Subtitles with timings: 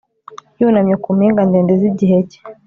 [0.59, 2.39] Yunamye ku mpinga ndende zigihe cye